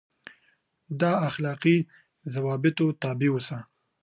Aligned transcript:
دا 0.99 1.11
اخلاقي 1.29 1.77
ضوابطو 2.33 2.85
تابع 3.01 3.27
اوسي. 3.33 3.59